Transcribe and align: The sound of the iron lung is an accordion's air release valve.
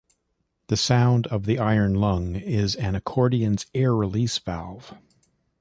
The 0.65 0.77
sound 0.77 1.27
of 1.27 1.45
the 1.45 1.59
iron 1.59 1.93
lung 1.93 2.35
is 2.35 2.75
an 2.75 2.95
accordion's 2.95 3.67
air 3.71 3.95
release 3.95 4.39
valve. 4.39 4.95